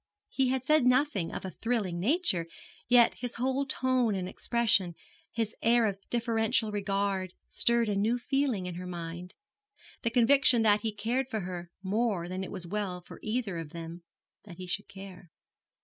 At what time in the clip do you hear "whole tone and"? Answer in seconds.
3.35-4.27